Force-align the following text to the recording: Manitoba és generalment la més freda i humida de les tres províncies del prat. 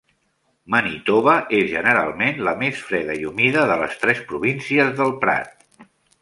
Manitoba 0.75 1.35
és 1.57 1.67
generalment 1.73 2.41
la 2.47 2.53
més 2.63 2.81
freda 2.87 3.19
i 3.21 3.29
humida 3.33 3.67
de 3.73 3.77
les 3.83 3.95
tres 4.07 4.23
províncies 4.33 4.91
del 5.03 5.15
prat. 5.27 5.87